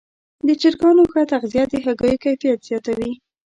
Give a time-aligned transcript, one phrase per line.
[0.47, 3.11] د چرګانو ښه تغذیه د هګیو کیفیت زیاتوي.